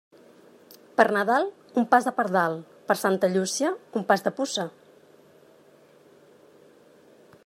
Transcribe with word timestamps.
Per 0.99 1.03
Nadal, 1.17 1.43
un 1.81 1.85
pas 1.91 2.07
de 2.07 2.13
pardal; 2.21 2.57
per 2.87 2.97
Santa 3.01 3.29
Llúcia, 3.35 3.75
un 4.01 4.09
pas 4.13 4.25
de 4.29 4.35
puça. 4.41 4.67